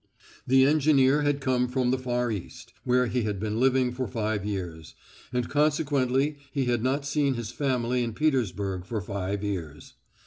The 0.47 0.65
engineer 0.65 1.21
had 1.21 1.41
come 1.41 1.67
from 1.67 1.91
the 1.91 1.97
Far 1.99 2.31
East, 2.31 2.73
where 2.83 3.05
he 3.05 3.21
had 3.21 3.39
been 3.39 3.59
living 3.59 3.91
for 3.91 4.07
five 4.07 4.43
years, 4.43 4.95
and 5.31 5.47
consequently 5.47 6.37
he 6.51 6.65
had 6.65 6.81
not 6.81 7.05
seen 7.05 7.35
his 7.35 7.51
family 7.51 8.03
in 8.03 8.13
Petersburg 8.13 8.83
for 8.83 8.99
five 8.99 9.43
years. 9.43 9.93